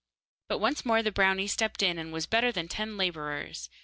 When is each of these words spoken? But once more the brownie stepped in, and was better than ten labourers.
But 0.49 0.57
once 0.57 0.83
more 0.83 1.03
the 1.03 1.11
brownie 1.11 1.45
stepped 1.45 1.83
in, 1.83 1.99
and 1.99 2.11
was 2.11 2.25
better 2.25 2.51
than 2.51 2.67
ten 2.67 2.97
labourers. 2.97 3.69